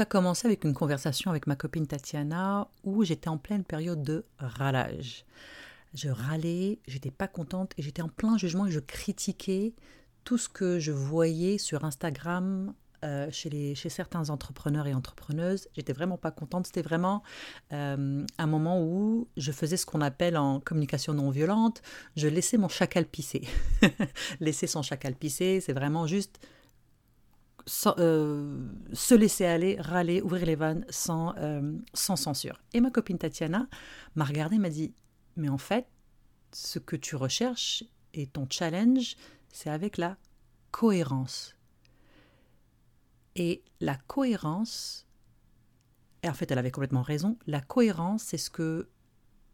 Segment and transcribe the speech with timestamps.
[0.00, 4.02] Tout a commencé avec une conversation avec ma copine Tatiana où j'étais en pleine période
[4.02, 5.26] de râlage.
[5.92, 9.74] Je râlais, j'étais pas contente et j'étais en plein jugement et je critiquais
[10.24, 12.72] tout ce que je voyais sur Instagram
[13.04, 15.68] euh, chez, les, chez certains entrepreneurs et entrepreneuses.
[15.76, 16.64] J'étais vraiment pas contente.
[16.64, 17.22] C'était vraiment
[17.74, 21.82] euh, un moment où je faisais ce qu'on appelle en communication non violente,
[22.16, 23.46] je laissais mon chacal pisser.
[24.40, 26.40] laisser son chacal pisser, c'est vraiment juste
[27.98, 31.34] euh, se laisser aller, râler, ouvrir les vannes sans,
[31.94, 32.60] sans censure.
[32.72, 33.68] Et ma copine Tatiana
[34.14, 34.92] m'a regardé m'a dit,
[35.36, 35.86] mais en fait,
[36.52, 37.84] ce que tu recherches
[38.14, 39.16] et ton challenge,
[39.52, 40.16] c'est avec la
[40.70, 41.56] cohérence.
[43.36, 45.06] Et la cohérence,
[46.22, 48.88] et en fait elle avait complètement raison, la cohérence c'est ce que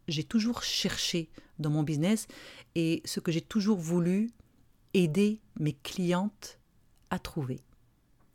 [0.07, 1.29] j'ai toujours cherché
[1.59, 2.27] dans mon business
[2.75, 4.31] et ce que j'ai toujours voulu
[4.93, 6.59] aider mes clientes
[7.09, 7.61] à trouver.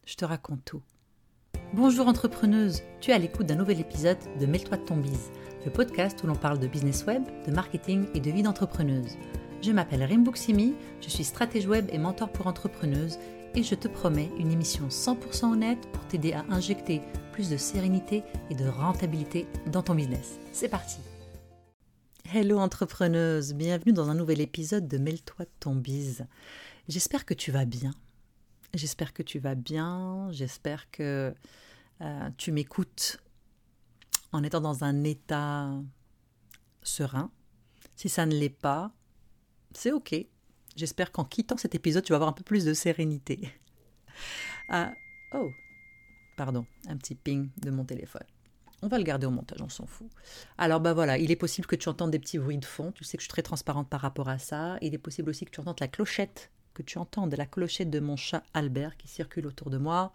[0.05, 0.83] Je te raconte tout.
[1.75, 5.31] Bonjour entrepreneuse, tu es à l'écoute d'un nouvel épisode de Mêle-toi de ton bise,
[5.65, 9.17] le podcast où l'on parle de business web, de marketing et de vie d'entrepreneuse.
[9.63, 13.19] Je m'appelle Rimbuksimi, je suis stratège web et mentor pour entrepreneuses
[13.55, 18.25] et je te promets une émission 100% honnête pour t'aider à injecter plus de sérénité
[18.51, 20.41] et de rentabilité dans ton business.
[20.53, 20.99] C'est parti
[22.35, 26.27] Hello entrepreneuse, bienvenue dans un nouvel épisode de Mêle-toi de ton bise.
[26.89, 27.93] J'espère que tu vas bien.
[28.75, 31.35] J'espère que tu vas bien, j'espère que
[32.01, 33.19] euh, tu m'écoutes
[34.33, 35.71] en étant dans un état
[36.83, 37.31] serein.
[37.97, 38.93] Si ça ne l'est pas,
[39.75, 40.15] c'est ok.
[40.75, 43.51] J'espère qu'en quittant cet épisode, tu vas avoir un peu plus de sérénité.
[44.69, 44.93] Ah,
[45.35, 45.51] oh,
[46.37, 48.23] pardon, un petit ping de mon téléphone.
[48.81, 50.09] On va le garder au montage, on s'en fout.
[50.57, 52.93] Alors bah voilà, il est possible que tu entendes des petits bruits de fond.
[52.93, 54.79] Tu sais que je suis très transparente par rapport à ça.
[54.81, 58.01] Il est possible aussi que tu entendes la clochette, que tu entendes la clochette de
[58.01, 60.13] mon chat Albert qui circule autour de moi.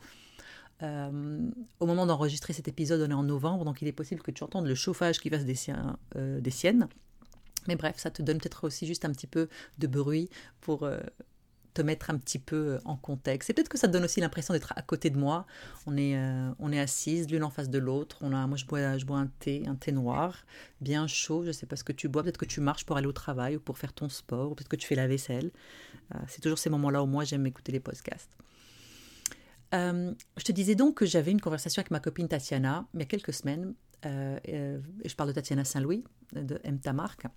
[0.83, 4.31] Euh, au moment d'enregistrer cet épisode, on est en novembre, donc il est possible que
[4.31, 5.57] tu entendes le chauffage qui fasse des,
[6.15, 6.87] euh, siennes.
[7.67, 10.29] Mais bref, ça te donne peut-être aussi juste un petit peu de bruit
[10.61, 10.99] pour euh,
[11.77, 13.51] te mettre un petit peu euh, en contexte.
[13.51, 15.45] Et peut-être que ça te donne aussi l'impression d'être à côté de moi.
[15.85, 18.17] On est, euh, on est assises l'une en face de l'autre.
[18.21, 20.45] On a, moi, je bois, je bois un thé, un thé noir,
[20.81, 21.43] bien chaud.
[21.45, 22.23] Je sais pas ce que tu bois.
[22.23, 24.55] Peut-être que tu marches pour aller au travail ou pour faire ton sport.
[24.55, 25.51] Peut-être que tu fais la vaisselle.
[26.27, 28.31] c'est toujours ces moments-là où moi, j'aime écouter les podcasts.
[29.71, 33.05] je te disais donc que j'avais une conversation avec ma copine Tatiana il y a
[33.05, 33.75] quelques semaines.
[34.03, 36.79] et je parle de Tatiana Saint-Louis, de M.
[36.79, 37.27] Tamark.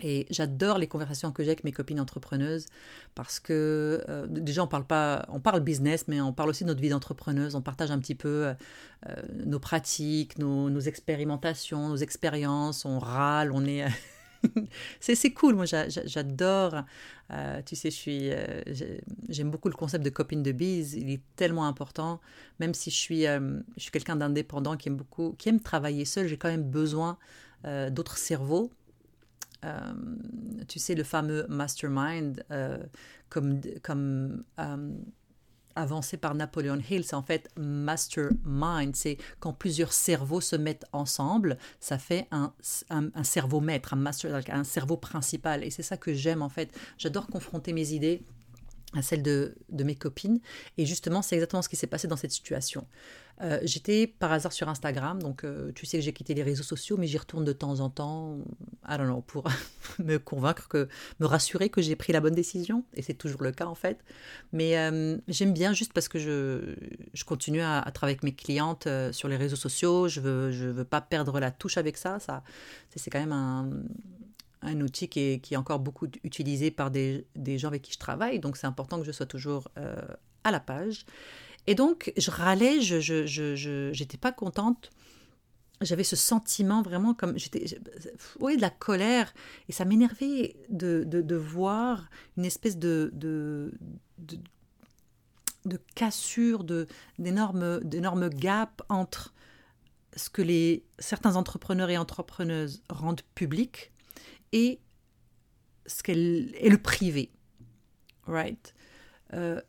[0.00, 2.66] Et j'adore les conversations que j'ai avec mes copines entrepreneuses
[3.14, 6.68] parce que euh, déjà on parle pas, on parle business, mais on parle aussi de
[6.68, 7.54] notre vie d'entrepreneuse.
[7.54, 8.54] On partage un petit peu
[9.08, 9.14] euh,
[9.44, 12.84] nos pratiques, nos, expérimentations, nos expériences.
[12.84, 13.86] On râle, on est,
[15.00, 15.56] c'est cool.
[15.56, 16.84] Moi j'adore.
[17.30, 18.30] Euh, tu sais, je suis,
[19.28, 20.94] j'aime beaucoup le concept de copine de bise.
[20.94, 22.20] Il est tellement important.
[22.60, 26.28] Même si je suis, je suis quelqu'un d'indépendant qui aime beaucoup, qui aime travailler seul,
[26.28, 27.18] j'ai quand même besoin
[27.90, 28.70] d'autres cerveaux
[29.64, 29.92] euh,
[30.68, 32.78] tu sais, le fameux mastermind, euh,
[33.28, 34.92] comme, comme euh,
[35.74, 41.58] avancé par Napoleon Hill, c'est en fait mastermind, c'est quand plusieurs cerveaux se mettent ensemble,
[41.80, 42.52] ça fait un,
[42.90, 45.64] un, cerveau maître, un, master, un cerveau principal.
[45.64, 46.76] Et c'est ça que j'aime en fait.
[46.96, 48.22] J'adore confronter mes idées
[48.94, 50.40] à celles de, de, mes copines.
[50.78, 52.86] Et justement, c'est exactement ce qui s'est passé dans cette situation.
[53.40, 56.64] Euh, j'étais par hasard sur Instagram, donc euh, tu sais que j'ai quitté les réseaux
[56.64, 58.38] sociaux, mais j'y retourne de temps en temps,
[58.88, 59.44] I don't pour
[60.00, 60.88] me convaincre, que,
[61.20, 63.98] me rassurer que j'ai pris la bonne décision, et c'est toujours le cas en fait.
[64.52, 66.74] Mais euh, j'aime bien juste parce que je,
[67.14, 70.84] je continue à, travailler avec mes clientes sur les réseaux sociaux, je veux, je veux
[70.84, 72.42] pas perdre la touche avec ça, ça
[72.96, 73.70] c'est quand même un,
[74.62, 77.92] un outil qui est, qui est, encore beaucoup utilisé par des, des, gens avec qui
[77.92, 79.68] je travaille, donc c'est important que je sois toujours
[80.44, 81.06] à la page.
[81.68, 84.90] Et donc, je râlais, je n'étais pas contente.
[85.80, 87.66] J'avais ce sentiment vraiment comme j'étais,
[88.40, 89.32] oui, de la colère,
[89.68, 93.72] et ça m'énervait de, de, de, voir une espèce de, de,
[94.18, 94.38] de,
[95.66, 96.64] de cassure,
[97.18, 99.34] d'énormes, d'énormes gaps entre
[100.16, 103.92] ce que les, certains entrepreneurs et entrepreneuses rendent public
[104.52, 104.80] et
[105.86, 107.30] ce qu'elle est le privé.
[108.26, 108.74] Right?
[109.34, 109.60] Euh,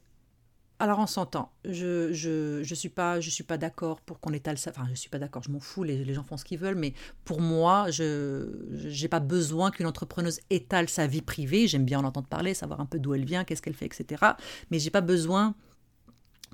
[0.79, 1.51] alors on s'entend.
[1.65, 4.71] Je je, je suis pas je suis pas d'accord pour qu'on étale ça.
[4.71, 5.43] Enfin je suis pas d'accord.
[5.43, 5.83] Je m'en fous.
[5.83, 6.77] Les, les, gens font ce qu'ils veulent.
[6.77, 6.93] Mais
[7.25, 8.47] pour moi, je
[8.85, 11.67] j'ai pas besoin qu'une entrepreneuse étale sa vie privée.
[11.67, 14.23] J'aime bien en entendre parler, savoir un peu d'où elle vient, qu'est-ce qu'elle fait, etc.
[14.71, 15.55] Mais j'ai pas besoin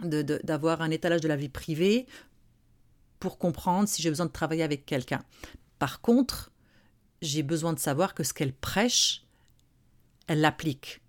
[0.03, 2.05] d'avoir un étalage de la vie privée
[3.19, 5.23] pour comprendre si j'ai besoin de travailler avec quelqu'un.
[5.79, 6.51] Par contre,
[7.25, 9.25] j'ai besoin de savoir que ce qu'elle prêche,
[10.27, 11.01] elle l'applique.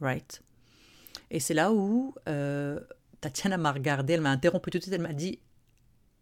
[0.00, 0.42] Right?
[1.30, 2.80] Et c'est là où euh,
[3.20, 5.38] Tatiana m'a regardé, elle m'a interrompu tout de suite, elle m'a dit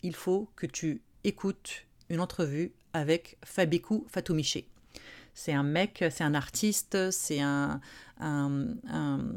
[0.03, 4.69] il faut que tu écoutes une entrevue avec Fabikou Fatoumiché.
[5.35, 7.81] C'est un mec, c'est un artiste, c'est un,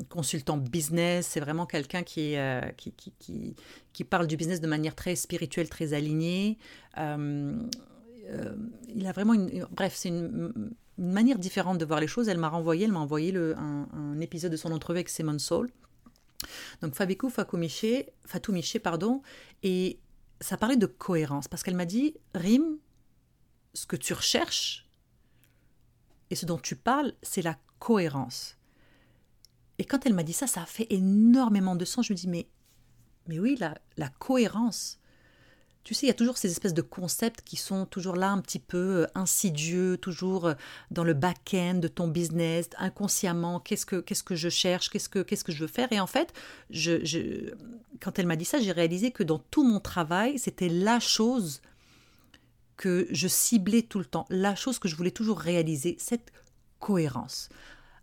[0.10, 3.56] consultant business, c'est vraiment quelqu'un qui, euh, qui, qui,
[3.94, 6.58] qui, parle du business de manière très spirituelle, très alignée.
[6.98, 7.56] Euh,
[8.34, 8.56] euh,
[8.94, 9.66] il a vraiment une.
[9.72, 12.30] Bref, c'est une, manière différente de voir les choses.
[12.30, 15.72] Elle m'a renvoyé, elle m'a envoyé le, un, épisode de son entrevue avec Simon Soul.
[16.82, 19.22] Donc Fabikou Fatou Miché, pardon,
[19.64, 20.00] et
[20.42, 22.78] ça parlait de cohérence parce qu'elle m'a dit Rim,
[23.74, 24.88] ce que tu recherches
[26.30, 28.58] et ce dont tu parles, c'est la cohérence.
[29.80, 32.08] Et quand elle m'a dit ça, ça a fait énormément de sens.
[32.08, 32.48] Je me dis mais
[33.28, 35.00] mais oui, la, la cohérence.
[35.84, 38.40] Tu sais, il y a toujours ces espèces de concepts qui sont toujours là un
[38.40, 40.54] petit peu euh, insidieux, toujours euh,
[40.92, 45.20] dans le back-end de ton business, inconsciemment, qu'est-ce que, qu'est-ce que je cherche, qu'est-ce que,
[45.20, 45.92] qu'est-ce que je veux faire?
[45.92, 46.34] Et en fait,
[48.00, 51.62] quand elle m'a dit ça, j'ai réalisé que dans tout mon travail, c'était la chose
[52.78, 56.32] que je ciblais tout le temps, la chose que je voulais toujours réaliser, cette
[56.80, 57.50] cohérence.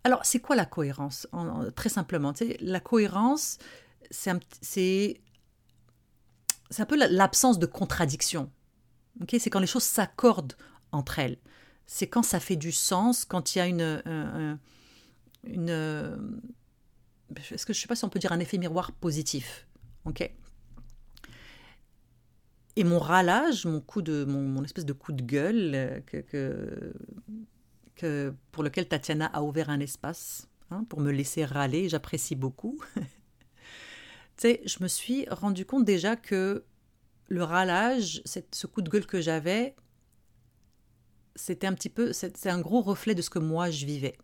[0.03, 1.27] Alors, c'est quoi la cohérence?
[1.75, 3.57] Très simplement, tu la cohérence,
[4.09, 5.21] c'est,
[6.71, 8.51] c'est un peu l'absence de contradiction.
[9.29, 10.55] c'est quand les choses s'accordent
[10.91, 11.37] entre elles.
[11.85, 14.59] C'est quand ça fait du sens, quand il y a une,
[15.43, 15.69] une,
[17.35, 19.67] est-ce que je sais pas si on peut dire un effet miroir positif.
[20.05, 20.29] Ok?
[22.77, 26.93] Et mon râlage, mon coup de, mon, espèce de coup de gueule, euh, que,
[27.95, 32.79] que, pour lequel Tatiana a ouvert un espace hein, pour me laisser râler, j'apprécie beaucoup.
[34.43, 36.63] je me suis rendu compte déjà que
[37.27, 39.75] le râlage, ce coup de gueule que j'avais,
[41.35, 44.17] c'était un petit peu, c'est un gros reflet de ce que moi je vivais.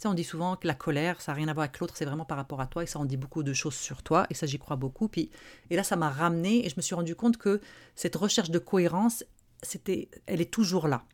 [0.00, 2.04] Tu on dit souvent que la colère, ça n'a rien à voir avec l'autre, c'est
[2.04, 4.34] vraiment par rapport à toi et ça en dit beaucoup de choses sur toi et
[4.34, 5.08] ça j'y crois beaucoup.
[5.08, 5.30] Puis,
[5.70, 7.60] et là, ça m'a ramené et je me suis rendu compte que
[7.94, 9.24] cette recherche de cohérence,
[9.62, 11.04] c'était, elle est toujours là.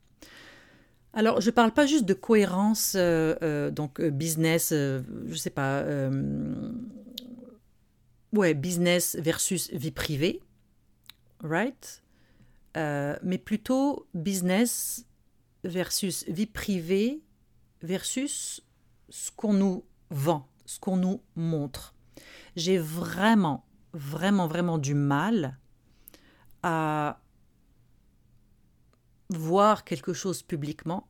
[1.13, 5.35] Alors, je ne parle pas juste de cohérence, euh, euh, donc euh, business, je ne
[5.35, 5.85] sais pas,
[8.33, 10.41] ouais, business versus vie privée,
[11.43, 12.03] right?
[12.75, 15.07] Mais plutôt business
[15.65, 17.23] versus vie privée
[17.83, 18.63] versus
[19.09, 21.95] ce qu'on nous vend, ce qu'on nous montre.
[22.57, 25.59] J'ai vraiment, vraiment, vraiment du mal
[26.63, 27.21] à
[29.31, 31.09] voir quelque chose publiquement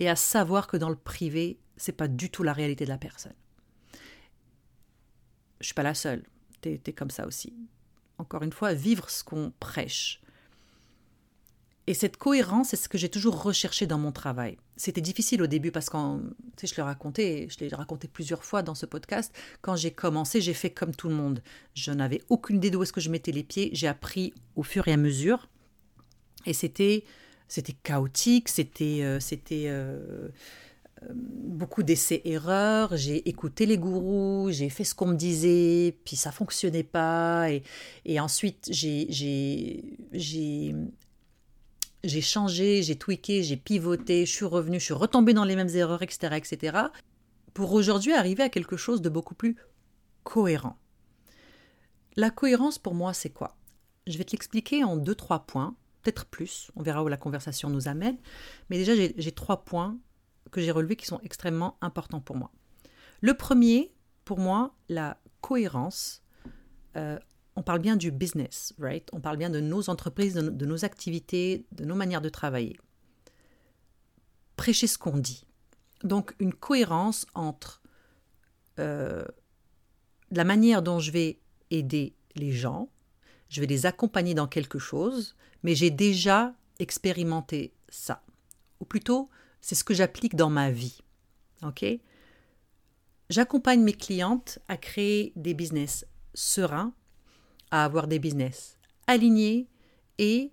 [0.00, 2.98] et à savoir que dans le privé, c'est pas du tout la réalité de la
[2.98, 3.34] personne.
[5.62, 6.22] Je suis pas la seule.
[6.60, 7.54] Tu es, comme ça aussi.
[8.18, 10.20] Encore une fois, vivre ce qu'on prêche.
[11.86, 14.56] Et cette cohérence, c'est ce que j'ai toujours recherché dans mon travail.
[14.76, 15.96] C'était difficile au début parce que,
[16.56, 19.34] tu sais, je l'ai raconté, je l'ai raconté plusieurs fois dans ce podcast.
[19.62, 21.42] Quand j'ai commencé, j'ai fait comme tout le monde.
[21.74, 23.70] Je n'avais aucune idée d'où est-ce que je mettais les pieds.
[23.72, 25.48] J'ai appris au fur et à mesure.
[26.46, 27.04] Et c'était,
[27.48, 30.28] c'était chaotique, c'était, euh, c'était euh,
[31.10, 32.96] beaucoup d'essais-erreurs.
[32.96, 37.48] J'ai écouté les gourous, j'ai fait ce qu'on me disait, puis ça fonctionnait pas.
[38.04, 39.06] Et, ensuite, j'ai,
[40.12, 40.74] j'ai
[42.20, 46.02] changé, j'ai tweaké, j'ai pivoté, je suis revenu, je suis retombé dans les mêmes erreurs,
[46.02, 46.78] etc., etc.
[47.54, 49.56] Pour aujourd'hui arriver à quelque chose de beaucoup plus
[50.24, 50.78] cohérent.
[52.16, 53.56] La cohérence pour moi, c'est quoi?
[54.06, 57.70] Je vais te l'expliquer en deux, trois points, peut-être plus, on verra où la conversation
[57.70, 58.18] nous amène.
[58.68, 59.98] Mais déjà, j'ai trois points
[60.52, 62.52] que j'ai relevés qui sont extrêmement importants pour moi.
[63.20, 63.92] Le premier,
[64.24, 66.22] pour moi, la cohérence.
[66.96, 67.18] Euh,
[67.56, 69.08] on parle bien du business, right?
[69.12, 72.78] On parle bien de nos entreprises, de, nos activités, de nos manières de travailler.
[74.56, 75.44] Prêcher ce qu'on dit.
[76.02, 77.82] Donc une cohérence entre
[78.78, 79.24] euh,
[80.30, 81.40] la manière dont je vais
[81.70, 82.88] aider les gens,
[83.48, 88.22] je vais les accompagner dans quelque chose, mais j'ai déjà expérimenté ça.
[88.80, 89.28] Ou plutôt,
[89.62, 91.00] c'est ce que j'applique dans ma vie.
[93.30, 96.04] J'accompagne mes clientes à créer des business
[96.34, 96.92] sereins,
[97.70, 98.76] à avoir des business
[99.06, 99.68] alignés
[100.18, 100.52] et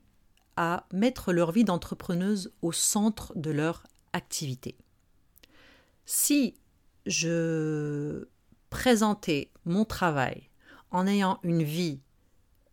[0.56, 4.78] à mettre leur vie d'entrepreneuse au centre de leur activité.
[6.06, 6.56] Si
[7.06, 8.28] je
[8.70, 10.50] présentais mon travail
[10.92, 12.00] en ayant une vie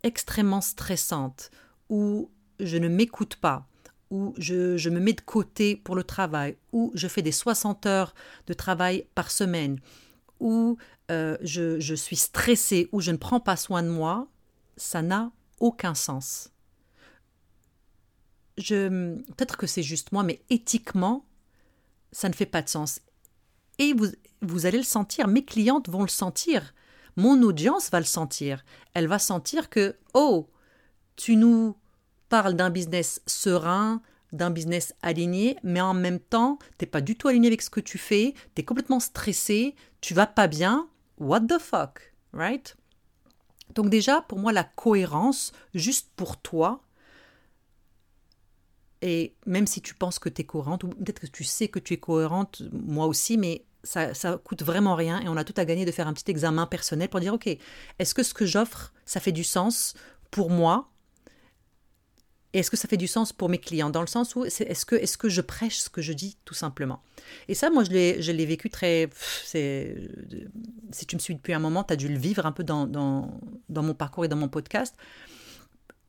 [0.03, 1.51] extrêmement stressante
[1.89, 3.67] où je ne m'écoute pas,
[4.11, 8.15] où je, me mets de côté pour le travail, où je fais des 60 heures
[8.47, 9.81] de travail par semaine,
[10.41, 10.77] où
[11.11, 14.29] euh, je, je suis stressée, où je ne prends pas soin de moi,
[14.77, 16.51] ça n'a aucun sens.
[18.59, 21.27] Je, peut-être que c'est juste moi, mais éthiquement,
[22.13, 23.01] ça ne fait pas de sens.
[23.79, 24.07] Et vous,
[24.43, 26.75] vous allez le sentir, mes clientes vont le sentir,
[27.17, 28.65] mon audience va le sentir.
[28.95, 30.49] Elle va sentir que, oh,
[31.17, 31.77] tu nous
[32.29, 34.03] parles d'un business serein,
[34.33, 37.81] d'un business aligné, mais en même temps, t'es pas du tout aligné avec ce que
[37.81, 40.89] tu fais, tu es complètement stressé, tu vas pas bien.
[41.19, 42.77] What the fuck, right?
[43.75, 46.83] Donc déjà, pour moi, la cohérence, juste pour toi,
[49.03, 51.79] et même si tu penses que tu es cohérente, ou peut-être que tu sais que
[51.79, 55.55] tu es cohérente, moi aussi, mais ça, ça coûte vraiment rien et on a tout
[55.57, 58.47] à gagner de faire un petit examen personnel pour dire, OK, est-ce que ce que
[58.47, 59.95] j'offre, ça fait du sens
[60.31, 60.91] pour moi?
[62.59, 63.91] Est-ce que ça fait du sens pour mes clients?
[63.91, 64.87] Dans le sens où est-ce
[65.17, 67.03] que, je prêche ce que je dis tout simplement?
[67.49, 67.91] Et ça, moi, je
[68.33, 69.09] l'ai vécu très...
[69.45, 72.87] si tu me suis depuis un moment, tu as dû le vivre un peu dans,
[72.87, 74.95] dans, mon parcours et dans mon podcast.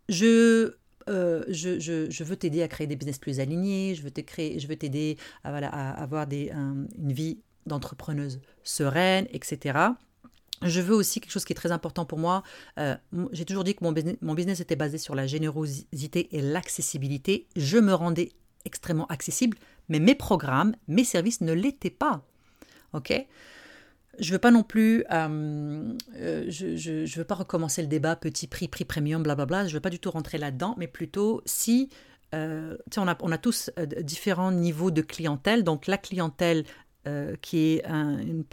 [0.10, 0.74] Je...
[1.10, 6.28] Euh, je, veux t'aider à créer des business plus alignés, je veux t'aider à, avoir
[6.30, 9.78] une vie d'entrepreneuse sereine, etc.
[10.64, 12.44] Je veux aussi quelque chose qui est très important pour moi.
[12.80, 12.96] Euh,
[13.32, 17.48] j'ai toujours dit que mon business, était basé sur la générosité et l'accessibilité.
[17.56, 18.32] Je me rendais
[18.66, 22.24] extrêmement accessible, mais mes programmes, mes services ne l'étaient pas.
[22.94, 23.14] Ok?
[24.20, 28.68] Je veux pas non plus, euh, euh, je, veux pas recommencer le débat petit prix,
[28.68, 29.68] prix premium, blablabla.
[29.68, 31.90] Je veux pas du tout rentrer là-dedans, mais plutôt si
[32.34, 33.70] on, a, tous
[34.02, 35.64] différents niveaux de clientèle.
[35.64, 36.66] Donc la clientèle
[37.08, 38.44] euh, qui est une,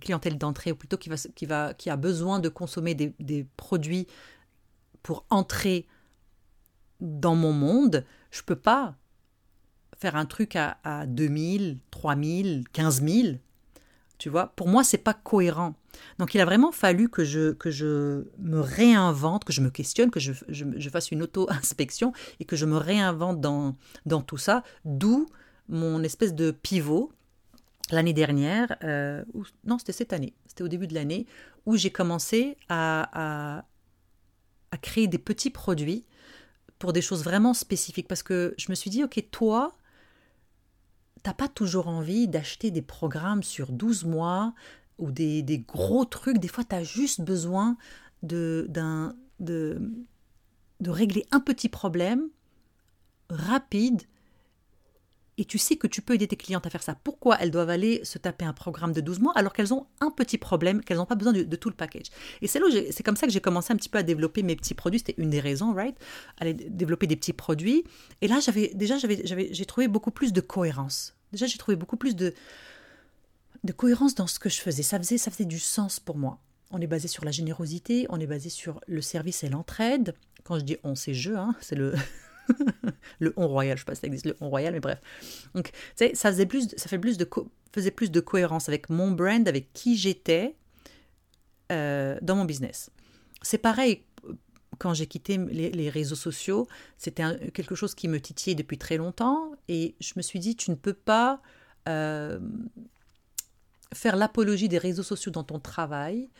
[0.00, 4.08] clientèle d'entrée, ou plutôt qui, va, qui, va, qui a besoin de consommer des, produits
[5.04, 5.86] pour entrer
[7.00, 8.96] dans mon monde, je ne peux pas
[9.96, 13.38] faire un truc à, à 2000, 3000, 15000.
[14.18, 15.76] Tu vois, pour moi, c'est pas cohérent.
[16.18, 20.10] Donc, il a vraiment fallu que je, que je me réinvente, que je me questionne,
[20.10, 24.64] que je, je fasse une auto-inspection et que je me réinvente dans, dans tout ça.
[24.84, 25.28] D'où
[25.68, 27.12] mon espèce de pivot
[27.94, 29.24] l'année dernière, euh,
[29.64, 31.26] non, c'était cette année, c'était au début de l'année,
[31.66, 33.64] où j'ai commencé à,
[34.82, 36.04] créer des petits produits
[36.78, 38.06] pour des choses vraiment spécifiques.
[38.08, 39.76] Parce que je me suis dit, ok, toi,
[41.22, 44.54] t'as pas toujours envie d'acheter des programmes sur 12 mois
[44.98, 46.38] ou des, gros trucs.
[46.38, 47.76] Des fois, tu as juste besoin
[48.22, 48.68] de
[50.86, 52.28] régler un petit problème
[53.30, 54.02] rapide
[55.38, 56.96] et tu sais que tu peux aider tes clientes à faire ça.
[57.04, 60.10] Pourquoi elles doivent aller se taper un programme de 12 mois alors qu'elles ont un
[60.10, 62.06] petit problème, qu'elles n'ont pas besoin de, tout le package?
[62.42, 64.56] Et c'est, là c'est comme ça que j'ai commencé un petit peu à développer mes
[64.56, 64.98] petits produits.
[64.98, 65.96] C'était une des raisons, right?
[66.38, 67.84] Aller développer des petits produits.
[68.20, 71.14] Et là, j'avais déjà, j'avais, j'avais, j'ai trouvé beaucoup plus de cohérence.
[71.30, 72.34] Déjà, j'ai trouvé beaucoup plus de,
[73.62, 74.82] de cohérence dans ce que je faisais.
[74.82, 76.40] Ça faisait, ça faisait du sens pour moi.
[76.72, 80.14] On est basé sur la générosité, on est basé sur le service et l'entraide.
[80.42, 81.94] Quand je dis on, c'est je, hein, c'est le,
[83.18, 85.00] le on royal, je sais pas si ça existe, le on royal, mais bref.
[85.54, 87.28] Donc, tu sais, ça faisait plus, ça fait plus de
[87.72, 90.56] faisait plus de cohérence avec mon brand, avec qui j'étais
[91.70, 92.90] euh, dans mon business.
[93.42, 94.04] C'est pareil
[94.78, 99.52] quand j'ai quitté les, réseaux sociaux, c'était quelque chose qui me titillait depuis très longtemps
[99.66, 101.42] et je me suis dit, tu ne peux pas
[101.88, 102.38] euh,
[103.92, 106.30] faire l'apologie des réseaux sociaux dans ton travail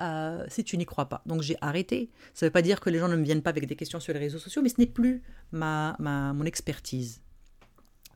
[0.00, 1.22] euh, si tu n'y crois pas.
[1.26, 2.10] Donc j'ai arrêté.
[2.34, 4.00] Ça ne veut pas dire que les gens ne me viennent pas avec des questions
[4.00, 5.22] sur les réseaux sociaux, mais ce n'est plus
[5.52, 7.22] ma, ma, mon expertise.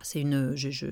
[0.02, 0.86] C'est une, je, je,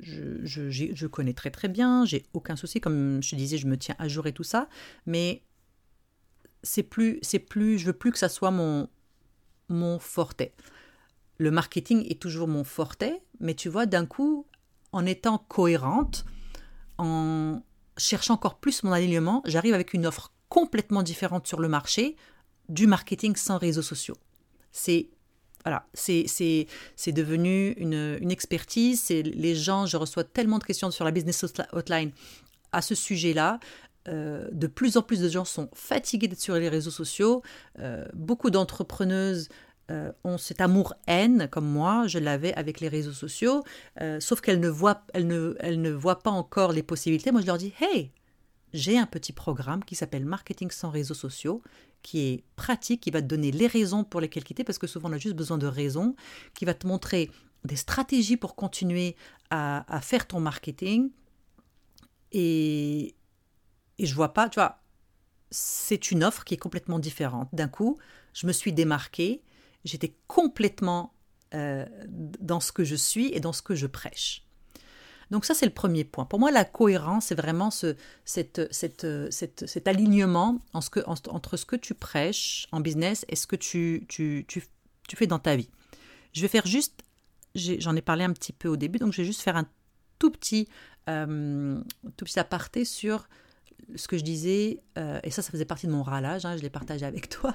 [0.00, 3.94] je, je, connais très très bien, j'ai aucun souci, comme je disais, je me tiens
[3.98, 4.68] à jour et tout ça,
[5.06, 5.42] mais
[6.64, 8.88] c'est plus, c'est plus, je veux plus que ça soit mon,
[9.68, 10.52] mon forté.
[11.38, 14.44] Le marketing est toujours mon forté, mais tu vois, d'un coup,
[14.90, 16.24] en étant cohérente,
[16.98, 17.62] en,
[17.98, 22.16] cherchant encore plus mon alignement, j'arrive avec une offre complètement différente sur le marché
[22.68, 24.16] du marketing sans réseaux sociaux.
[24.72, 25.10] C'est
[25.64, 26.66] voilà, c'est,
[27.08, 29.08] devenu une, une expertise.
[29.10, 32.12] Les gens, je reçois tellement de questions sur la business hotline
[32.72, 33.58] à ce sujet-là.
[34.08, 37.42] Euh, de plus en plus de gens sont fatigués d'être sur les réseaux sociaux.
[37.80, 39.48] Euh, beaucoup d'entrepreneuses
[39.90, 43.64] euh, ont cet amour-haine, comme moi, je l'avais avec les réseaux sociaux,
[44.00, 47.32] euh, sauf qu'elles ne, voient, ne, ne pas encore les possibilités.
[47.32, 48.10] Moi, je leur dis, hey,
[48.72, 51.62] j'ai un petit programme qui s'appelle Marketing sans réseaux sociaux,
[52.02, 55.08] qui est pratique, qui va te donner les raisons pour lesquelles quitter, parce que souvent
[55.08, 56.14] on a juste besoin de raisons,
[56.54, 57.30] qui va te montrer
[57.64, 59.16] des stratégies pour continuer
[59.50, 61.10] à, à faire ton marketing.
[62.32, 63.14] Et,
[63.98, 64.80] et je vois pas, tu vois,
[65.50, 67.48] c'est une offre qui est complètement différente.
[67.52, 67.98] D'un coup,
[68.34, 69.42] je me suis démarquée
[69.88, 71.14] J'étais complètement
[71.54, 71.86] euh,
[72.40, 74.44] dans ce que je suis et dans ce que je prêche.
[75.30, 76.24] Donc ça, c'est le premier point.
[76.24, 81.94] Pour moi, la cohérence, c'est vraiment ce, cette, cette, cet alignement entre ce que tu
[81.94, 84.64] prêches en business et ce que tu, tu, tu,
[85.06, 85.68] tu fais dans ta vie.
[86.32, 87.02] Je vais faire juste,
[87.54, 89.66] j'en ai, parlé un petit peu au début, donc je vais juste faire un
[90.18, 90.68] tout petit,
[91.08, 91.80] euh,
[92.16, 93.28] tout petit aparté sur
[93.96, 96.62] ce que je disais, euh, et ça, ça faisait partie de mon râlage, hein, je
[96.62, 97.54] l'ai partagé avec toi.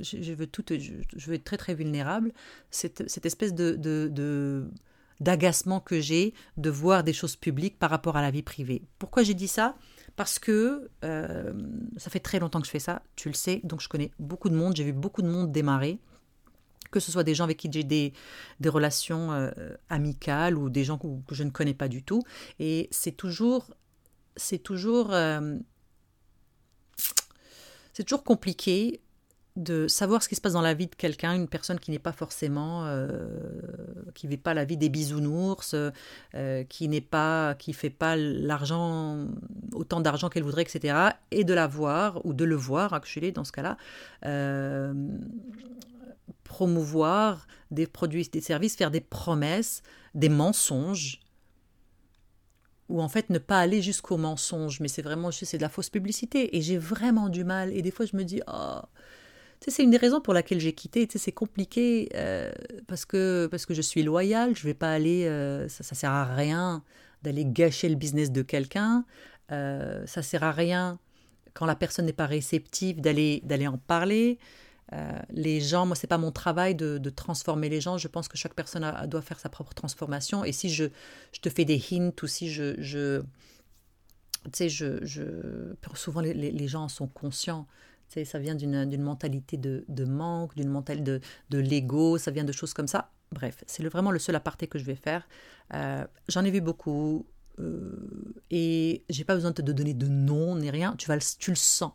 [0.00, 2.32] je, veux tout, je, veux être très très vulnérable,
[2.70, 4.68] cette, espèce de,
[5.20, 8.82] d'agacement que j'ai de voir des choses publiques par rapport à la vie privée.
[8.98, 9.76] Pourquoi j'ai dit ça?
[10.16, 11.52] Parce que euh,
[11.96, 14.48] ça fait très longtemps que je fais ça, tu le sais, donc je connais beaucoup
[14.48, 16.00] de monde, j'ai vu beaucoup de monde démarrer,
[16.90, 18.12] que ce soit des gens avec qui j'ai des,
[18.60, 19.50] des relations euh,
[19.88, 22.22] amicales ou des gens que, je ne connais pas du tout.
[22.58, 23.74] Et c'est toujours,
[24.38, 25.58] c'est toujours, euh,
[27.94, 29.00] toujours compliqué
[29.56, 31.98] de savoir ce qui se passe dans la vie de quelqu'un, une personne qui n'est
[31.98, 33.28] pas forcément, euh,
[34.14, 39.26] qui vit pas la vie des bisounours, euh, qui n'est pas, qui fait pas l'argent,
[39.72, 41.10] autant d'argent qu'elle voudrait, etc.
[41.32, 43.76] Et de la voir ou de le voir, actually, dans ce cas-là,
[46.44, 49.82] promouvoir des produits, des services, faire des promesses,
[50.14, 51.20] des mensonges,
[52.88, 55.90] ou en fait ne pas aller jusqu'au mensonge, mais c'est vraiment c'est de la fausse
[55.90, 58.80] publicité et j'ai vraiment du mal et des fois je me dis oh
[59.66, 61.08] c'est une des raisons pour laquelle j'ai quitté.
[61.12, 62.52] c'est compliqué euh,
[62.86, 64.56] parce que parce que je suis loyale.
[64.56, 65.26] Je vais pas aller.
[65.26, 66.82] Euh, ça, ça sert à rien
[67.22, 69.04] d'aller gâcher le business de quelqu'un.
[69.50, 70.98] Euh, ça sert à rien
[71.54, 74.38] quand la personne n'est pas réceptive d'aller d'aller en parler.
[74.92, 77.98] Euh, les gens, moi, c'est pas mon travail de, transformer les gens.
[77.98, 80.44] Je pense que chaque personne doit faire sa propre transformation.
[80.44, 80.86] Et si je,
[81.40, 82.74] te fais des hints ou si je,
[84.44, 87.66] tu sais, je, souvent les, gens sont conscients
[88.24, 92.72] ça vient d'une mentalité de, manque, d'une mentalité de, de l'ego, ça vient de choses
[92.72, 93.10] comme ça.
[93.32, 95.28] Bref, c'est vraiment le seul aparté que je vais faire.
[95.74, 97.26] Euh, j'en ai vu beaucoup
[97.58, 100.94] euh, et j'ai pas besoin de te donner de nom ni rien.
[100.96, 101.92] Tu, vas, tu le sens.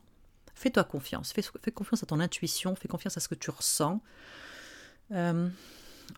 [0.64, 1.34] Fais-toi confiance.
[1.34, 2.74] Fais, confiance à ton intuition.
[2.74, 4.02] Fais confiance à ce que tu ressens.
[5.12, 5.50] Euh,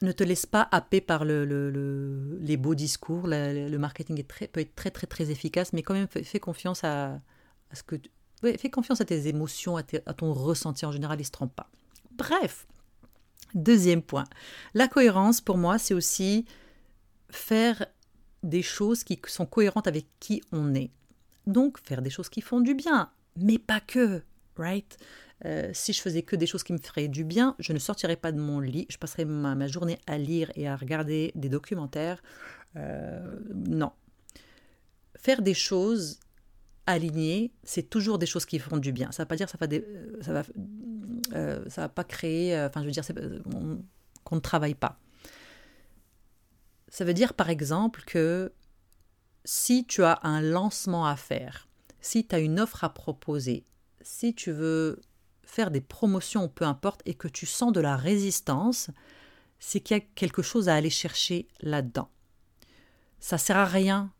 [0.03, 3.23] ne te laisse pas happer par le, le, les beaux discours.
[3.25, 6.83] Le, marketing est très, peut être très, très, très efficace, mais quand même, fais, confiance
[6.83, 7.19] à,
[7.73, 7.95] ce que
[8.43, 11.71] fais confiance à tes émotions, à, ton ressenti en général, il se trompe pas.
[12.11, 12.67] Bref,
[13.55, 14.25] deuxième point.
[14.75, 16.45] La cohérence, pour moi, c'est aussi
[17.31, 17.87] faire
[18.43, 20.91] des choses qui sont cohérentes avec qui on est.
[21.47, 24.21] Donc, faire des choses qui font du bien, mais pas que,
[24.57, 24.97] right
[25.43, 28.15] euh, si je faisais que des choses qui me feraient du bien, je ne sortirais
[28.15, 32.23] pas de mon lit, je passerais ma, journée à lire et à regarder des documentaires.
[32.77, 33.91] Euh, non.
[35.17, 36.19] Faire des choses
[36.87, 39.11] aligné, c'est toujours des choses qui font du bien.
[39.11, 40.43] Ça ne veut pas dire va,
[41.35, 43.03] euh, ça va, va pas créer, enfin je veux dire,
[44.23, 44.99] qu'on ne travaille pas.
[46.87, 48.53] Ça veut dire par exemple que
[49.43, 51.67] si tu as un lancement à faire,
[51.99, 53.65] si tu as une offre à proposer,
[54.05, 55.01] si tu veux
[55.43, 58.89] faire des promotions, peu importe, et que tu sens de la résistance,
[59.59, 62.09] c'est qu'il y a quelque chose à aller chercher là-dedans.
[63.19, 64.11] Ça sert à rien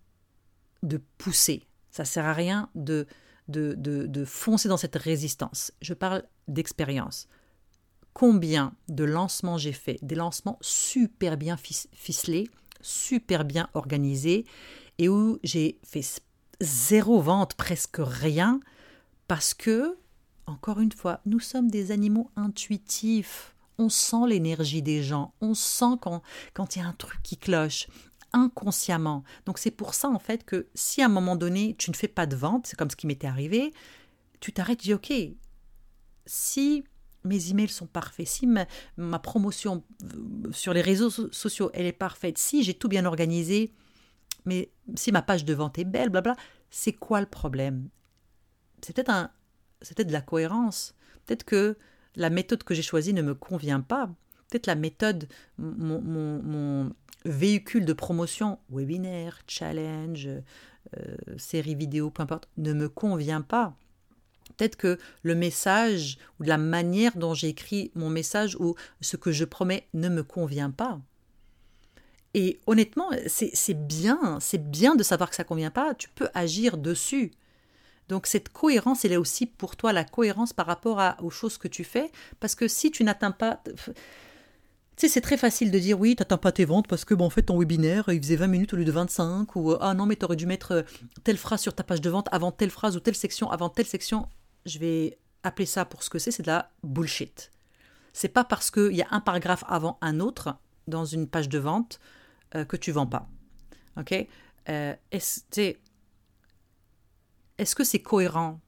[0.81, 1.63] de pousser.
[1.91, 3.05] Ça sert à rien de,
[3.47, 5.71] de, de, foncer dans cette résistance.
[5.81, 7.27] Je parle d'expérience.
[8.13, 9.99] Combien de lancements j'ai fait?
[10.01, 12.49] Des lancements super bien ficelés,
[12.81, 14.45] super bien organisés,
[14.97, 16.21] et où j'ai fait
[16.59, 18.59] zéro vente, presque rien,
[19.27, 19.97] parce que,
[20.45, 23.55] encore une fois, nous sommes des animaux intuitifs.
[23.77, 26.21] On sent l'énergie des gens, on sent quand,
[26.75, 27.87] il y a un truc qui cloche
[28.31, 29.23] inconsciemment.
[29.45, 32.07] Donc c'est pour ça en fait que si à un moment donné tu ne fais
[32.07, 33.73] pas de vente, c'est comme ce qui m'était arrivé,
[34.39, 35.13] tu t'arrêtes, tu dis ok,
[36.25, 36.83] si
[37.23, 42.37] mes emails sont parfaits, si ma, promotion euh, sur les réseaux sociaux elle est parfaite,
[42.37, 43.73] si j'ai tout bien organisé,
[44.45, 46.35] mais si ma page de vente est belle, blabla,
[46.69, 47.89] c'est quoi le problème?
[48.81, 49.31] C'est peut-être un,
[49.81, 50.95] c'est peut-être de la cohérence.
[51.25, 51.77] Peut-être que
[52.15, 54.09] la méthode que j'ai choisie ne me convient pas.
[54.49, 56.93] Peut-être la méthode, mon, mon
[57.25, 63.75] véhicule de promotion, webinaire, challenge, euh, série vidéo, peu importe, ne me convient pas.
[64.57, 69.31] Peut-être que le message ou la manière dont j'ai écrit mon message ou ce que
[69.31, 71.01] je promets ne me convient pas.
[72.35, 76.77] Et honnêtement, c'est bien, c'est bien de savoir que ça convient pas, tu peux agir
[76.77, 77.31] dessus.
[78.07, 81.67] Donc cette cohérence, elle est aussi pour toi la cohérence par rapport aux choses que
[81.67, 83.61] tu fais, parce que si tu n'atteins pas...
[84.97, 87.25] Tu sais, c'est très facile de dire oui, t'atteins pas tes ventes parce que, bon,
[87.25, 90.05] en fait, ton webinaire, il faisait 20 minutes au lieu de 25, ou ah non,
[90.05, 90.81] mais t'aurais dû mettre euh,
[91.25, 93.87] telle phrase sur ta page de vente avant telle phrase ou telle section avant telle
[93.87, 94.29] section.
[94.65, 97.51] Je vais appeler ça pour ce que c'est, c'est de la bullshit.
[98.13, 100.55] C'est pas parce qu'il y a un paragraphe avant un autre
[100.87, 101.99] dans une page de vente
[102.55, 103.27] euh, que tu vends pas.
[103.97, 104.13] Ok?
[104.69, 104.95] Euh,
[107.57, 108.59] Est-ce que c'est cohérent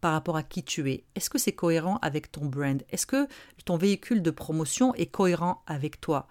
[0.00, 1.04] par rapport à qui tu es?
[1.14, 2.82] Est-ce que c'est cohérent avec ton brand?
[2.90, 3.28] Est-ce que
[3.64, 6.26] ton véhicule de promotion est cohérent avec toi?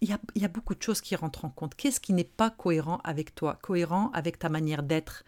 [0.00, 1.76] Il y, a, beaucoup de choses qui rentrent en compte.
[1.76, 3.56] Qu'est-ce qui n'est pas cohérent avec toi?
[3.62, 5.22] Cohérent avec ta manière d'être?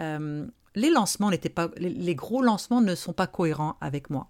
[0.00, 4.28] Euh, Les lancements n'étaient pas, les, gros lancements ne sont pas cohérents avec moi.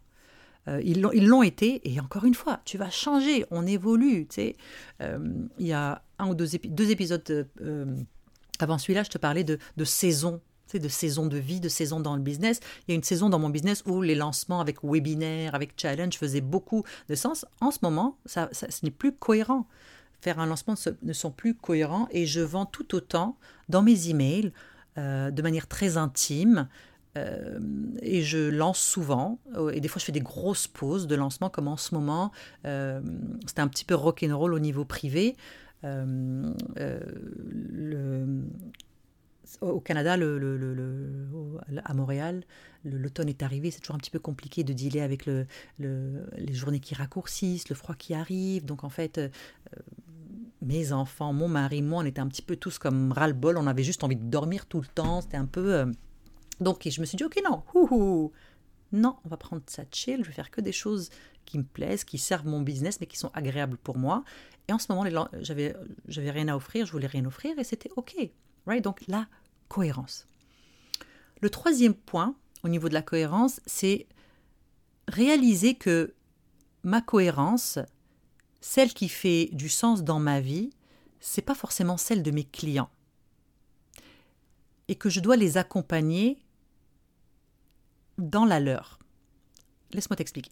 [0.69, 4.29] Euh, ils l'ont été, et encore une fois, tu vas changer, on évolue.
[4.29, 4.57] Tu sais.
[5.03, 5.19] Euh,
[5.59, 7.49] il y a un ou deux, deux épisodes
[8.61, 10.41] avant celui-là, je te parlais de, de saison
[10.79, 12.61] de saison de vie, de saison dans le business.
[12.87, 16.19] Il y a une saison dans mon business où les lancements avec webinaire, avec challenge
[16.19, 17.47] faisaient beaucoup de sens.
[17.61, 19.67] En ce moment, ça, ce n'est plus cohérent.
[20.21, 23.37] Faire un lancement ne sont plus cohérents et je vends tout autant
[23.69, 24.53] dans mes emails
[24.99, 26.69] euh, de manière très intime.
[27.17, 27.59] Euh,
[28.03, 31.49] et je lance souvent, euh, et des fois je fais des grosses pauses de lancement,
[31.49, 32.31] comme en ce moment,
[32.63, 35.37] c'était un petit peu rock'n'roll au niveau privé.
[39.61, 40.15] Au Canada,
[41.85, 42.45] à Montréal,
[42.85, 45.47] l'automne est arrivé, c'est toujours un petit peu compliqué de dealer avec le,
[45.79, 48.65] les journées qui raccourcissent, le froid qui arrive.
[48.65, 49.29] Donc en fait, euh,
[50.63, 53.83] mes enfants, mon mari, moi, on était un petit peu tous comme ras-le-bol, on avait
[53.83, 55.75] juste envie de dormir tout le temps, c'était un peu...
[55.75, 55.87] Euh,
[56.61, 57.63] donc je me suis dit, ok, non,
[58.93, 61.11] non, on va prendre ça chill, je vais faire que des choses
[61.45, 64.25] qui me plaisent, qui servent mon business, mais qui sont agréables pour moi.
[64.69, 65.05] Et en ce moment,
[65.43, 68.17] j'avais rien à offrir, je voulais rien offrir, et c'était ok.
[68.83, 69.27] Donc la
[69.69, 70.27] cohérence.
[71.41, 74.07] Le troisième point au niveau de la cohérence, c'est
[75.09, 76.15] réaliser que
[76.83, 77.79] ma cohérence,
[78.61, 80.71] celle qui fait du sens dans ma vie,
[81.21, 82.91] c'est pas forcément celle de mes clients.
[84.89, 86.39] Et que je dois les accompagner
[88.19, 88.99] dans la leur.
[89.93, 90.51] Laisse-moi t'expliquer.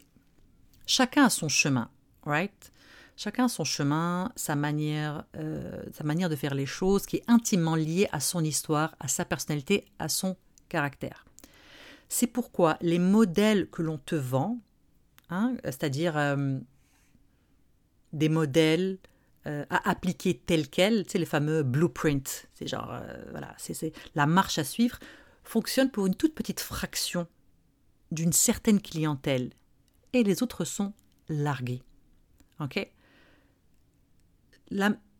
[0.86, 1.90] Chacun a son chemin,
[2.24, 2.72] right?
[3.16, 7.76] Chacun son chemin, sa manière, euh, sa manière de faire les choses, qui est intimement
[7.76, 10.36] liée à son histoire, à sa personnalité, à son
[10.68, 11.24] caractère.
[12.08, 14.58] C'est pourquoi les modèles que l'on te vend,
[15.30, 16.58] hein, c'est-à-dire euh,
[18.12, 18.98] des modèles
[19.46, 23.00] euh, à appliquer tels quels, sais, les fameux blueprints, c'est genre,
[23.30, 24.98] voilà, c'est la marche à suivre,
[25.44, 27.28] fonctionnent pour une toute petite fraction
[28.10, 29.50] d'une certaine clientèle
[30.12, 30.92] et les autres sont
[31.28, 31.82] largués.
[32.60, 32.88] OK?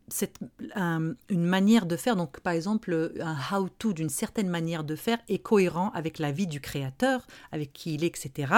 [0.08, 0.38] C'est
[0.68, 5.38] une manière de faire, donc par exemple un how-to d'une certaine manière de faire est
[5.38, 8.52] cohérent avec la vie du créateur, avec qui il est, etc.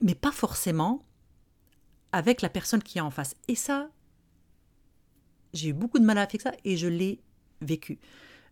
[0.00, 1.04] Mais pas forcément
[2.12, 3.34] avec la personne qui est en face.
[3.48, 3.90] Et ça,
[5.52, 7.20] j'ai eu beaucoup de mal avec ça et je l'ai
[7.60, 7.98] vécu.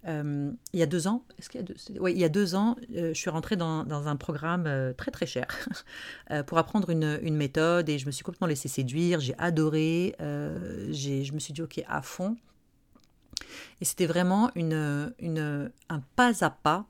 [0.07, 2.55] Euh, il y a deux ans, est-ce qu'il y a deux, il y a deux
[2.55, 5.49] ans, euh, je suis rentrée dans, un programme euh, très très cher
[6.47, 9.19] pour apprendre une, méthode et je me suis complètement laissée séduire.
[9.21, 10.15] J'ai adoré.
[10.19, 12.37] je me suis dit ok à fond.
[13.81, 16.87] Et c'était vraiment une, un pas à pas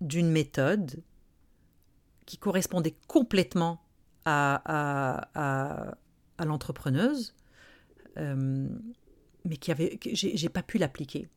[0.00, 1.02] d'une méthode
[2.26, 3.82] qui correspondait complètement
[4.24, 5.26] à,
[6.38, 7.34] à l'entrepreneuse
[9.44, 11.28] mais qui avait, j'ai pas pu l'appliquer.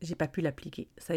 [0.00, 0.86] J'ai pas pu l'appliquer.
[0.96, 1.14] Ça,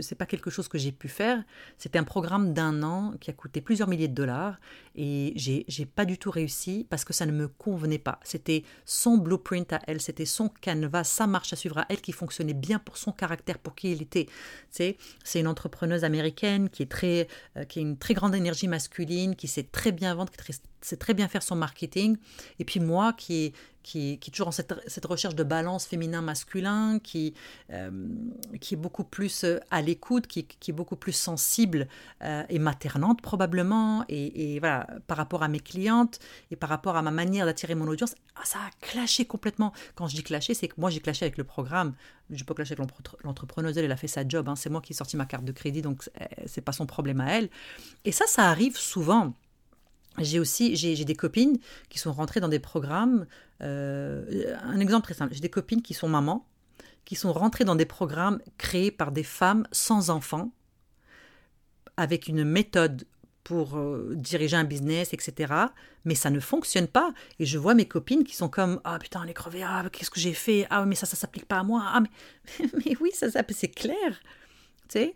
[0.00, 1.44] c'est pas quelque chose que j'ai pu faire.
[1.78, 4.58] C'était un programme d'un an qui a coûté plusieurs milliers de dollars
[4.96, 8.18] et j'ai, pas du tout réussi parce que ça ne me convenait pas.
[8.24, 12.10] C'était son blueprint à elle, c'était son canevas, sa marche à suivre à elle qui
[12.10, 14.26] fonctionnait bien pour son caractère, pour qui elle était.
[14.70, 14.96] C'est,
[15.36, 19.46] une entrepreneuse américaine qui est très, euh, qui a une très grande énergie masculine, qui
[19.46, 20.38] sait très bien vendre, qui
[20.88, 22.16] sait très bien faire son marketing.
[22.58, 27.34] Et puis moi qui qui, est toujours en cette, cette, recherche de balance féminin-masculin, qui,
[27.70, 27.90] euh,
[28.60, 31.88] qui est beaucoup plus euh, à l'écoute, qui, qui, est beaucoup plus sensible
[32.22, 36.18] euh, et maternante probablement, et, voilà, par rapport à mes clientes
[36.50, 39.72] et par rapport à ma manière d'attirer mon audience, ah, ça a clashé complètement.
[39.94, 41.94] Quand je dis clasher, c'est que moi j'ai clashé avec le programme.
[42.30, 42.88] Je pas clashé avec
[43.24, 44.56] l'entrepreneuse, elle, elle a fait sa job, hein.
[44.56, 46.08] c'est moi qui ai sorti ma carte de crédit, donc
[46.46, 47.50] c'est pas son problème à elle.
[48.04, 49.34] Et ça, ça arrive souvent
[50.18, 53.26] j'ai aussi j'ai des copines qui sont rentrées dans des programmes.
[53.62, 56.46] Euh, un exemple très simple, j'ai des copines qui sont mamans,
[57.04, 60.52] qui sont rentrées dans des programmes créés par des femmes sans enfants,
[61.96, 63.04] avec une méthode
[63.44, 65.52] pour euh, diriger un business, etc.
[66.04, 67.12] Mais ça ne fonctionne pas.
[67.38, 70.10] Et je vois mes copines qui sont comme Ah putain, elle est crevée, ah qu'est-ce
[70.10, 71.82] que j'ai fait Ah mais ça, ça s'applique pas à moi.
[71.86, 74.20] Ah mais, mais oui, ça, c'est clair.
[74.88, 75.12] Tu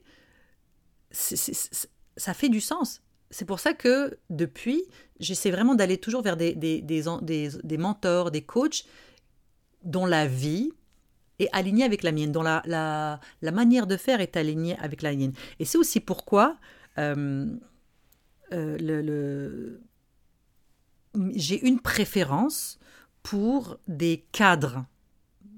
[1.10, 1.76] sais,
[2.16, 4.84] ça fait du sens c'est pour ça que depuis,
[5.18, 6.54] j'essaie vraiment d'aller toujours vers des,
[7.78, 8.84] mentors, des coachs
[9.82, 10.70] dont la vie
[11.38, 15.32] est alignée avec la mienne, dont la, manière de faire est alignée avec la mienne.
[15.58, 16.56] Et c'est aussi pourquoi
[16.98, 17.46] euh,
[18.52, 19.78] euh,
[21.34, 22.78] j'ai une préférence
[23.22, 24.84] pour des cadres.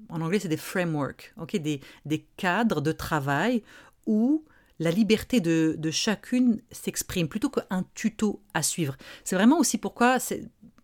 [0.09, 3.63] En anglais, c'est des frameworks, des cadres de travail
[4.07, 4.43] où
[4.79, 8.95] la liberté de, chacune s'exprime plutôt qu'un tuto à suivre.
[9.23, 10.17] C'est vraiment aussi pourquoi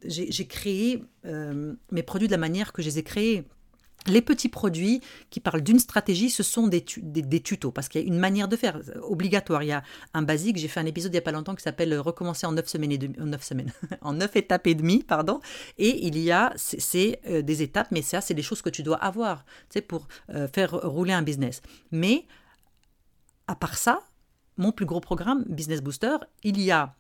[0.04, 3.46] j'ai créé euh, mes produits de la manière que je les ai créés.
[4.08, 8.08] Les petits produits qui parlent d'une stratégie, ce sont des, tutos, parce qu'il y a
[8.08, 9.64] une manière de faire obligatoire.
[9.64, 9.82] Il y a
[10.14, 12.52] un basique, j'ai fait un épisode il n'y a pas longtemps qui s'appelle Recommencer en
[12.52, 15.40] 9 semaines et demi, en 9 semaines, en 9 étapes et demie, pardon.
[15.80, 18.84] Et il y a, c'est euh, des étapes, mais ça, c'est des choses que tu
[18.84, 21.64] dois avoir, tu pour euh, faire rouler un business.
[21.92, 22.28] Mais,
[23.48, 24.02] à part ça,
[24.58, 26.96] mon plus gros programme, Business Booster, il y a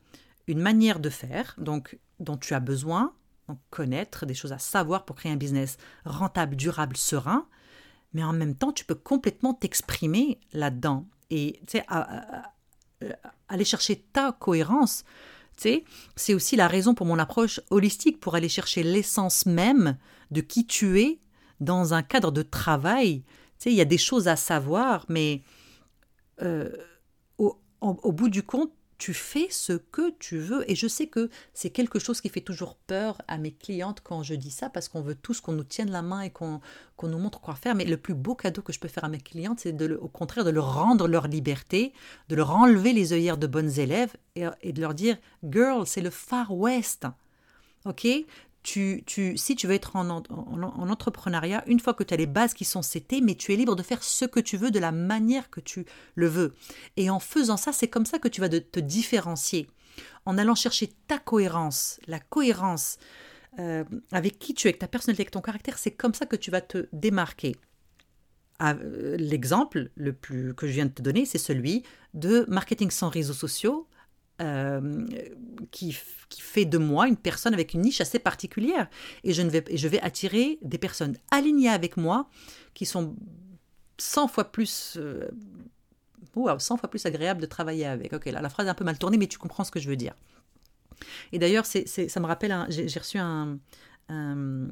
[0.47, 3.13] une manière de faire, donc dont tu as besoin,
[3.47, 7.47] donc connaître, des choses à savoir pour créer un business rentable, durable, serein,
[8.13, 11.59] mais en même temps, tu peux complètement t'exprimer là-dedans et
[13.47, 15.03] aller chercher ta cohérence.
[15.57, 19.97] C'est aussi la raison pour mon approche holistique, pour aller chercher l'essence même
[20.31, 21.19] de qui tu es
[21.59, 23.23] dans un cadre de travail.
[23.65, 25.41] Il y a des choses à savoir, mais
[26.41, 26.69] euh,
[27.37, 30.69] au bout du compte, tu fais ce que tu veux.
[30.69, 34.23] Et je sais que c'est quelque chose qui fait toujours peur à mes clientes quand
[34.23, 36.61] je dis ça, parce qu'on veut tous qu'on nous tienne la main et qu'on
[37.03, 37.75] nous montre quoi faire.
[37.75, 40.45] Mais le plus beau cadeau que je peux faire à mes clientes, c'est au contraire
[40.45, 41.93] de leur rendre leur liberté,
[42.29, 46.01] de leur enlever les œillères de bonnes élèves et, et de leur dire, girl, c'est
[46.01, 47.05] le Far West.
[47.85, 48.07] Ok?
[48.67, 52.81] Si tu veux être en, entrepreneuriat, une fois que tu as les bases qui sont
[52.81, 55.59] setées, mais tu es libre de faire ce que tu veux de la manière que
[55.59, 56.55] tu le veux.
[56.97, 59.67] Et en faisant ça, c'est comme ça que tu vas te différencier.
[60.25, 62.97] En allant chercher ta cohérence, la cohérence
[63.59, 66.35] euh, avec qui tu es, avec ta personnalité, avec ton caractère, c'est comme ça que
[66.35, 67.55] tu vas te démarquer.
[68.59, 72.91] Ah, euh, l'exemple le plus que je viens de te donner, c'est celui de marketing
[72.91, 73.87] sans réseaux sociaux
[74.41, 75.05] euh,
[75.71, 75.95] qui,
[76.37, 78.89] fait de moi une personne avec une niche assez particulière.
[79.23, 82.29] Et je, ne vais, je vais attirer des personnes alignées avec moi
[82.73, 83.15] qui sont
[83.97, 84.95] 100 fois plus...
[84.97, 85.29] Euh,
[86.57, 88.11] 100 fois plus agréables de travailler avec.
[88.11, 89.87] Ok, là, la phrase est un peu mal tournée, mais tu comprends ce que je
[89.87, 90.13] veux dire.
[91.31, 93.57] Et d'ailleurs, ça me rappelle, j'ai reçu un,
[94.09, 94.67] un,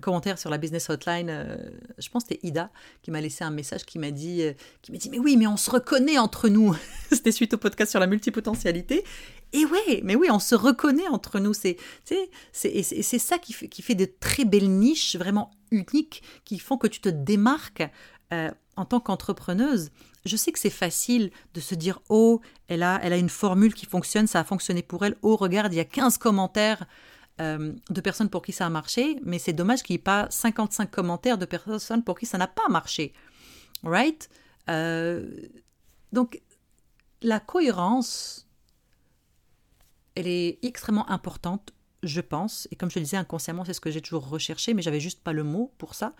[0.00, 1.28] commentaire sur la business hotline.
[1.30, 1.56] Euh,
[1.98, 2.70] je pense que c'était Ida
[3.02, 5.46] qui m'a laissé un message qui m'a dit, euh, qui m'a dit mais oui mais
[5.46, 6.74] on se reconnaît entre nous.
[7.10, 9.04] c'était suite au podcast sur la multipotentialité.
[9.52, 11.54] Et ouais, mais oui, on se reconnaît entre nous.
[11.54, 16.58] C'est c'est c'est ça qui fait, qui fait de très belles niches vraiment uniques qui
[16.58, 17.88] font que tu te démarques
[18.32, 19.90] euh, en tant qu'entrepreneuse.
[20.24, 23.74] Je sais que c'est facile de se dire oh elle a elle a une formule
[23.74, 25.16] qui fonctionne, ça a fonctionné pour elle.
[25.22, 26.84] Oh regarde il y a 15 commentaires
[27.40, 30.28] euh, de personnes pour qui ça a marché, mais c'est dommage qu'il n'y ait pas
[30.30, 33.12] 55 commentaires de personnes pour qui ça n'a pas marché.
[33.82, 34.28] Right?
[34.70, 35.28] Euh,
[36.12, 36.40] donc,
[37.22, 38.48] la cohérence,
[40.14, 41.72] elle est extrêmement importante,
[42.04, 42.68] je pense.
[42.70, 45.22] Et comme je le disais inconsciemment, c'est ce que j'ai toujours recherché, mais j'avais juste
[45.22, 46.14] pas le mot pour ça.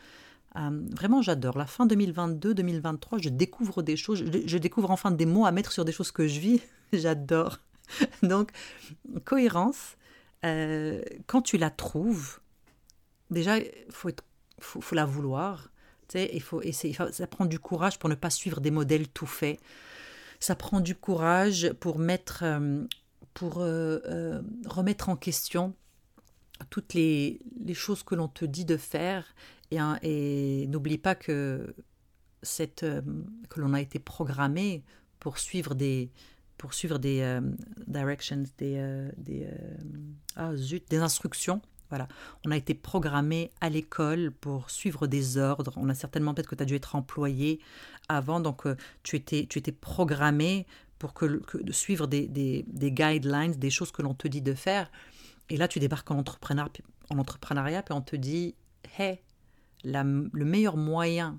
[0.56, 1.58] Euh, vraiment, j'adore.
[1.58, 5.72] La fin 2022-2023, je découvre des choses, je, je, découvre enfin des mots à mettre
[5.72, 6.60] sur des choses que je vis.
[6.92, 7.58] j'adore.
[8.22, 8.50] Donc,
[9.24, 9.96] cohérence,
[10.44, 12.40] euh, quand tu la trouves,
[13.30, 14.10] déjà, il faut,
[14.60, 15.70] faut, la vouloir.
[16.14, 19.58] Il faut essayer, ça prend du courage pour ne pas suivre des modèles tout faits.
[20.38, 22.84] Ça prend du courage pour mettre, euh,
[23.32, 25.74] pour euh, remettre en question
[26.70, 29.34] toutes les, les choses que l'on te dit de faire.
[29.70, 31.74] Et, et n'oublie pas que
[32.42, 32.84] cette,
[33.48, 34.84] que l'on a été programmé
[35.18, 36.10] pour suivre des,
[36.58, 37.40] pour suivre des euh,
[37.86, 39.76] directions, des, euh, des, euh,
[40.36, 40.52] ah,
[40.88, 41.60] des instructions.
[41.90, 42.08] Voilà.
[42.44, 45.72] On a été programmé à l'école pour suivre des ordres.
[45.76, 47.60] On a certainement peut-être que tu as dû être employé
[48.08, 48.64] avant, donc
[49.02, 50.66] tu, étais, tu étais programmé
[50.98, 54.90] pour que, de suivre des, des, guidelines, des choses que l'on te dit de faire.
[55.50, 56.70] Et là, tu débarques en, entrepreneur,
[57.10, 58.54] en entrepreneuriat, puis on te dit,
[58.98, 59.20] hey,
[59.84, 61.38] le meilleur moyen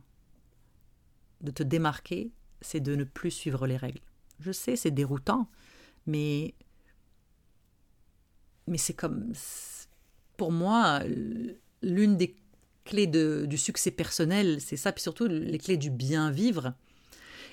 [1.41, 4.01] de te démarquer, c'est de ne plus suivre les règles.
[4.39, 5.49] Je sais, c'est déroutant,
[6.07, 6.53] mais
[8.67, 9.33] mais c'est comme
[10.37, 11.01] pour moi
[11.81, 12.35] l'une des
[12.83, 16.73] clés de, du succès personnel, c'est ça, puis surtout les clés du bien vivre.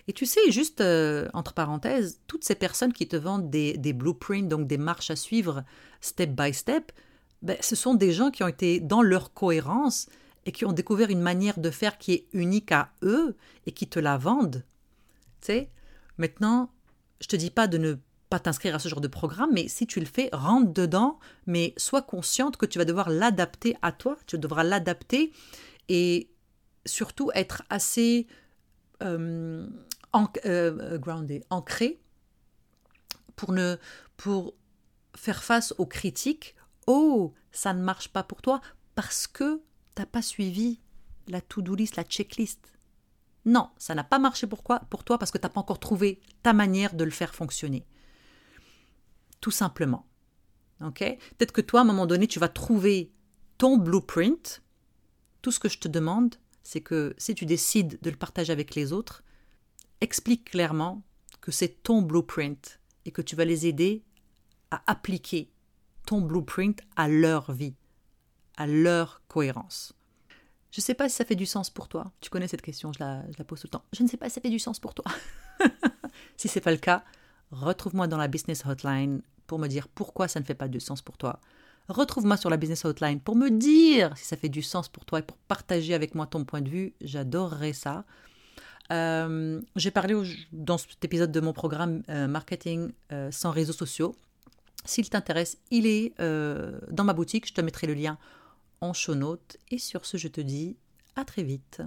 [0.08, 3.92] Et tu sais, juste euh, entre parenthèses, toutes ces personnes qui te vendent des, des,
[3.92, 5.64] blueprints, donc des marches à suivre
[6.00, 6.92] step by step,
[7.40, 10.08] ben, ce sont des gens qui ont été dans leur cohérence
[10.44, 13.86] et qui ont découvert une manière de faire qui est unique à eux et qui
[13.86, 14.64] te la vendent.
[15.40, 15.70] Tu sais,
[16.18, 16.70] Maintenant,
[17.20, 17.96] je te dis pas de ne
[18.28, 21.74] pas t'inscrire à ce genre de programme, mais si tu le fais, rentre dedans, mais
[21.76, 25.32] sois consciente que tu vas devoir l'adapter à toi, tu devras l'adapter
[25.88, 26.30] et
[26.86, 28.26] surtout être assez
[29.02, 29.66] euh,
[30.46, 31.00] euh,
[31.50, 32.00] ancré
[33.36, 33.76] pour, ne,
[34.16, 34.54] pour
[35.14, 36.54] faire face aux critiques.
[36.86, 38.60] Oh, ça ne marche pas pour toi
[38.94, 39.60] parce que
[39.94, 40.80] tu n'as pas suivi
[41.28, 42.66] la to-do list, la checklist.
[43.44, 46.20] Non, ça n'a pas marché pourquoi Pour toi parce que tu n'as pas encore trouvé
[46.42, 47.84] ta manière de le faire fonctionner.
[49.40, 50.06] Tout simplement.
[50.90, 53.12] Peut-être que toi, à un moment donné, tu vas trouver
[53.58, 54.62] ton blueprint
[55.40, 58.74] Tout ce que je te demande, c'est que si tu décides de le partager avec
[58.74, 59.22] les autres,
[60.00, 61.02] explique clairement
[61.40, 64.04] que c'est ton blueprint et que tu vas les aider
[64.70, 65.50] à appliquer
[66.06, 67.74] ton blueprint à leur vie,
[68.56, 69.94] à leur cohérence.
[70.72, 72.10] Je ne sais pas si ça fait du sens pour toi.
[72.22, 73.84] Tu connais cette question, je la, pose tout le temps.
[73.92, 75.04] Je ne sais pas si ça fait du sens pour toi.
[76.38, 77.04] si ce n'est pas le cas,
[77.50, 81.02] retrouve-moi dans la business hotline pour me dire pourquoi ça ne fait pas de sens
[81.02, 81.40] pour toi.
[81.88, 85.18] Retrouve-moi sur la business hotline pour me dire si ça fait du sens pour toi
[85.18, 86.94] et pour partager avec moi ton point de vue.
[87.02, 88.06] J'adorerais ça.
[88.90, 90.14] Euh, j'ai parlé
[90.52, 94.14] dans cet épisode de mon programme euh, Marketing euh, sans réseaux sociaux.
[94.86, 97.46] S'il t'intéresse, il est dans ma boutique.
[97.46, 98.18] Je te mettrai le lien
[98.82, 99.56] en show notes.
[99.70, 100.76] Et sur ce, je te dis
[101.16, 101.80] à très vite.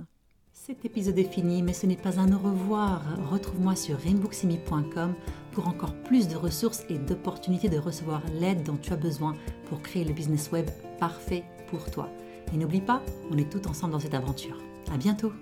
[0.52, 3.04] Cet épisode est fini, mais ce n'est pas un au revoir.
[3.30, 5.14] Retrouve-moi sur rainbooksimi.com
[5.52, 9.36] pour encore plus de ressources et d'opportunités de recevoir l'aide dont tu as besoin
[9.70, 10.68] pour créer le business web
[11.00, 12.10] parfait pour toi.
[12.54, 14.58] Et n'oublie pas, on est tous ensemble dans cette aventure.
[14.92, 15.34] À bientôt!